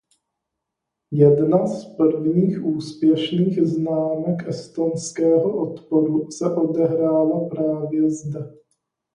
Jedna 1.11 1.67
z 1.67 1.85
prvních 1.95 2.63
úspěšných 2.65 3.65
známek 3.67 4.47
estonského 4.47 5.57
odporu 5.69 6.31
se 6.31 6.55
odehrála 6.55 7.49
právě 7.49 8.09
zde. 8.11 8.53